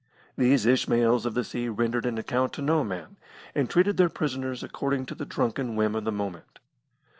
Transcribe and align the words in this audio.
These 0.35 0.65
Ishmaels 0.65 1.27
of 1.27 1.35
the 1.35 1.43
sea 1.43 1.69
rendered 1.69 2.07
an 2.07 2.17
account 2.17 2.53
to 2.53 2.63
no 2.63 2.83
man, 2.83 3.17
and 3.53 3.69
treated 3.69 3.97
their 3.97 4.09
prisoners 4.09 4.63
according 4.63 5.05
to 5.05 5.13
the 5.13 5.27
drunken 5.27 5.75
whim 5.75 5.93
of 5.93 6.05
the 6.05 6.11
moment. 6.11 6.57